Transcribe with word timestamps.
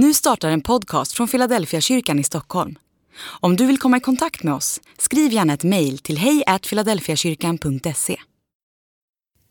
Nu 0.00 0.14
startar 0.14 0.50
en 0.50 0.60
podcast 0.60 1.12
från 1.12 1.28
Philadelphia 1.28 1.80
kyrkan 1.80 2.18
i 2.18 2.24
Stockholm. 2.24 2.78
Om 3.20 3.56
du 3.56 3.66
vill 3.66 3.78
komma 3.78 3.96
i 3.96 4.00
kontakt 4.00 4.42
med 4.42 4.54
oss, 4.54 4.80
skriv 4.98 5.32
gärna 5.32 5.54
ett 5.54 5.64
mejl 5.64 5.98
till 5.98 6.18
hejfiladelfiakyrkan.se. 6.18 8.16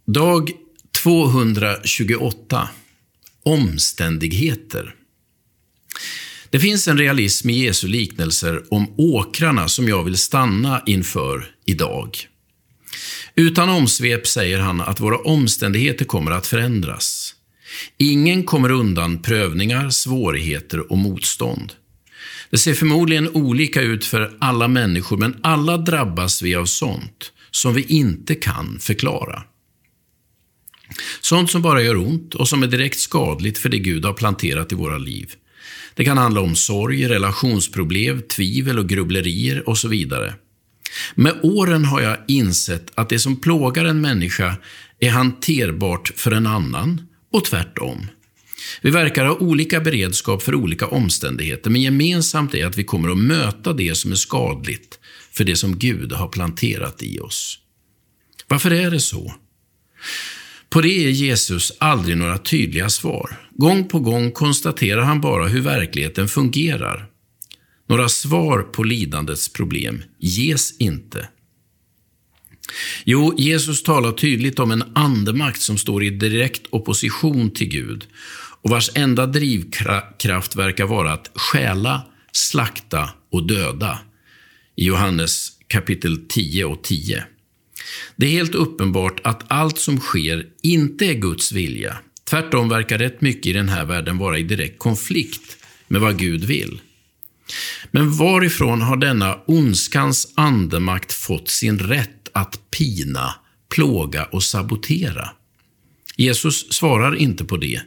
Dag 0.05 0.51
228. 1.03 2.69
Omständigheter. 3.43 4.95
Det 6.49 6.59
finns 6.59 6.87
en 6.87 6.97
realism 6.97 7.49
i 7.49 7.65
Jesu 7.65 7.87
liknelser 7.87 8.73
om 8.73 8.93
åkrarna 8.97 9.67
som 9.67 9.87
jag 9.87 10.03
vill 10.03 10.17
stanna 10.17 10.83
inför 10.85 11.51
idag. 11.65 12.17
Utan 13.35 13.69
omsvep 13.69 14.27
säger 14.27 14.59
han 14.59 14.81
att 14.81 14.99
våra 14.99 15.17
omständigheter 15.17 16.05
kommer 16.05 16.31
att 16.31 16.47
förändras. 16.47 17.26
Ingen 17.97 18.43
kommer 18.43 18.71
undan 18.71 19.21
prövningar, 19.21 19.89
svårigheter 19.89 20.91
och 20.91 20.97
motstånd. 20.97 21.73
Det 22.49 22.57
ser 22.57 22.73
förmodligen 22.73 23.29
olika 23.29 23.81
ut 23.81 24.05
för 24.05 24.37
alla 24.39 24.67
människor, 24.67 25.17
men 25.17 25.37
alla 25.43 25.77
drabbas 25.77 26.41
vi 26.41 26.55
av 26.55 26.65
sånt 26.65 27.31
som 27.51 27.73
vi 27.73 27.81
inte 27.81 28.35
kan 28.35 28.79
förklara. 28.79 29.43
Sånt 31.21 31.51
som 31.51 31.61
bara 31.61 31.81
gör 31.81 31.97
ont 31.97 32.35
och 32.35 32.47
som 32.47 32.63
är 32.63 32.67
direkt 32.67 32.99
skadligt 32.99 33.57
för 33.57 33.69
det 33.69 33.79
Gud 33.79 34.05
har 34.05 34.13
planterat 34.13 34.71
i 34.71 34.75
våra 34.75 34.97
liv. 34.97 35.31
Det 35.95 36.05
kan 36.05 36.17
handla 36.17 36.41
om 36.41 36.55
sorg, 36.55 37.09
relationsproblem, 37.09 38.21
tvivel 38.21 38.79
och 38.79 38.89
grubblerier 38.89 39.69
och 39.69 39.77
så 39.77 39.87
vidare. 39.87 40.33
Med 41.15 41.33
åren 41.43 41.85
har 41.85 42.01
jag 42.01 42.17
insett 42.27 42.91
att 42.95 43.09
det 43.09 43.19
som 43.19 43.35
plågar 43.35 43.85
en 43.85 44.01
människa 44.01 44.55
är 44.99 45.09
hanterbart 45.09 46.11
för 46.15 46.31
en 46.31 46.47
annan 46.47 47.01
och 47.31 47.45
tvärtom. 47.45 48.07
Vi 48.81 48.89
verkar 48.89 49.25
ha 49.25 49.35
olika 49.35 49.79
beredskap 49.79 50.43
för 50.43 50.55
olika 50.55 50.87
omständigheter, 50.87 51.69
men 51.69 51.81
gemensamt 51.81 52.55
är 52.55 52.65
att 52.65 52.77
vi 52.77 52.83
kommer 52.83 53.09
att 53.09 53.17
möta 53.17 53.73
det 53.73 53.97
som 53.97 54.11
är 54.11 54.15
skadligt 54.15 54.99
för 55.31 55.43
det 55.43 55.55
som 55.55 55.79
Gud 55.79 56.11
har 56.11 56.27
planterat 56.27 57.03
i 57.03 57.19
oss. 57.19 57.59
Varför 58.47 58.71
är 58.71 58.91
det 58.91 58.99
så? 58.99 59.35
På 60.69 60.81
det 60.81 60.89
ger 60.89 61.09
Jesus 61.09 61.73
aldrig 61.77 62.17
några 62.17 62.37
tydliga 62.37 62.89
svar. 62.89 63.37
Gång 63.51 63.87
på 63.87 63.99
gång 63.99 64.31
konstaterar 64.31 65.01
han 65.01 65.21
bara 65.21 65.47
hur 65.47 65.61
verkligheten 65.61 66.27
fungerar. 66.27 67.07
Några 67.89 68.09
svar 68.09 68.61
på 68.61 68.83
lidandets 68.83 69.49
problem 69.49 70.03
ges 70.19 70.77
inte. 70.77 71.29
Jo, 73.03 73.33
Jesus 73.37 73.83
talar 73.83 74.11
tydligt 74.11 74.59
om 74.59 74.71
en 74.71 74.83
andemakt 74.95 75.61
som 75.61 75.77
står 75.77 76.03
i 76.03 76.09
direkt 76.09 76.61
opposition 76.69 77.51
till 77.51 77.69
Gud 77.69 78.05
och 78.61 78.69
vars 78.69 78.89
enda 78.95 79.27
drivkraft 79.27 80.55
verkar 80.55 80.85
vara 80.85 81.13
att 81.13 81.31
stjäla, 81.35 82.01
slakta 82.31 83.09
och 83.31 83.47
döda. 83.47 83.99
I 84.75 84.85
Johannes 84.85 85.51
kapitel 85.67 86.17
10 86.29 86.65
och 86.65 86.83
10. 86.83 87.23
Det 88.15 88.25
är 88.25 88.31
helt 88.31 88.55
uppenbart 88.55 89.19
att 89.23 89.43
allt 89.47 89.79
som 89.79 89.99
sker 89.99 90.45
inte 90.61 91.05
är 91.05 91.13
Guds 91.13 91.51
vilja. 91.51 91.97
Tvärtom 92.29 92.69
verkar 92.69 92.97
rätt 92.97 93.21
mycket 93.21 93.45
i 93.45 93.53
den 93.53 93.69
här 93.69 93.85
världen 93.85 94.17
vara 94.17 94.37
i 94.37 94.43
direkt 94.43 94.79
konflikt 94.79 95.57
med 95.87 96.01
vad 96.01 96.19
Gud 96.19 96.43
vill. 96.43 96.81
Men 97.91 98.11
varifrån 98.11 98.81
har 98.81 98.97
denna 98.97 99.39
ondskans 99.45 100.33
andemakt 100.35 101.13
fått 101.13 101.49
sin 101.49 101.79
rätt 101.79 102.16
att 102.37 102.71
pina, 102.71 103.33
plåga 103.69 104.25
och 104.25 104.43
sabotera? 104.43 105.29
Jesus 106.15 106.73
svarar 106.73 107.15
inte 107.15 107.45
på 107.45 107.57
det. 107.57 107.81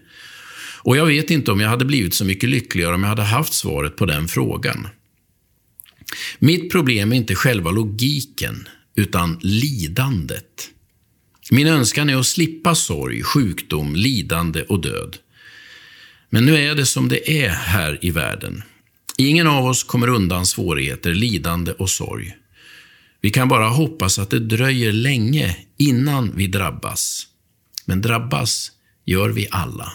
Och 0.82 0.96
jag 0.96 1.06
vet 1.06 1.30
inte 1.30 1.52
om 1.52 1.60
jag 1.60 1.68
hade 1.68 1.84
blivit 1.84 2.14
så 2.14 2.24
mycket 2.24 2.48
lyckligare 2.48 2.94
om 2.94 3.02
jag 3.02 3.08
hade 3.08 3.22
haft 3.22 3.52
svaret 3.52 3.96
på 3.96 4.06
den 4.06 4.28
frågan. 4.28 4.88
Mitt 6.38 6.72
problem 6.72 7.12
är 7.12 7.16
inte 7.16 7.34
själva 7.34 7.70
logiken, 7.70 8.68
utan 8.96 9.38
lidandet. 9.42 10.70
Min 11.50 11.66
önskan 11.66 12.10
är 12.10 12.16
att 12.16 12.26
slippa 12.26 12.74
sorg, 12.74 13.22
sjukdom, 13.22 13.96
lidande 13.96 14.62
och 14.62 14.80
död. 14.80 15.16
Men 16.30 16.46
nu 16.46 16.56
är 16.56 16.74
det 16.74 16.86
som 16.86 17.08
det 17.08 17.44
är 17.44 17.48
här 17.48 17.98
i 18.02 18.10
världen. 18.10 18.62
Ingen 19.18 19.46
av 19.46 19.64
oss 19.64 19.84
kommer 19.84 20.08
undan 20.08 20.46
svårigheter, 20.46 21.14
lidande 21.14 21.72
och 21.72 21.90
sorg. 21.90 22.36
Vi 23.20 23.30
kan 23.30 23.48
bara 23.48 23.68
hoppas 23.68 24.18
att 24.18 24.30
det 24.30 24.40
dröjer 24.40 24.92
länge 24.92 25.56
innan 25.76 26.36
vi 26.36 26.46
drabbas. 26.46 27.26
Men 27.84 28.00
drabbas 28.00 28.72
gör 29.04 29.28
vi 29.28 29.48
alla. 29.50 29.92